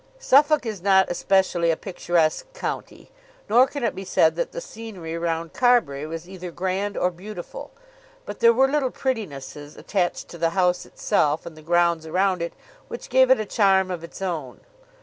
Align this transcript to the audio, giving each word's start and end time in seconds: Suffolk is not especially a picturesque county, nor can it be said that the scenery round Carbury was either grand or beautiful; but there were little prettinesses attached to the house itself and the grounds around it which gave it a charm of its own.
Suffolk 0.17 0.65
is 0.65 0.81
not 0.81 1.11
especially 1.11 1.69
a 1.69 1.77
picturesque 1.77 2.51
county, 2.53 3.11
nor 3.47 3.67
can 3.67 3.83
it 3.83 3.93
be 3.93 4.03
said 4.03 4.35
that 4.35 4.51
the 4.51 4.59
scenery 4.59 5.15
round 5.15 5.53
Carbury 5.53 6.07
was 6.07 6.27
either 6.27 6.49
grand 6.49 6.97
or 6.97 7.11
beautiful; 7.11 7.69
but 8.25 8.39
there 8.39 8.51
were 8.51 8.67
little 8.67 8.89
prettinesses 8.89 9.77
attached 9.77 10.27
to 10.29 10.39
the 10.39 10.49
house 10.57 10.87
itself 10.87 11.45
and 11.45 11.55
the 11.55 11.61
grounds 11.61 12.07
around 12.07 12.41
it 12.41 12.53
which 12.87 13.09
gave 13.11 13.29
it 13.29 13.39
a 13.39 13.45
charm 13.45 13.91
of 13.91 14.03
its 14.03 14.23
own. 14.23 14.61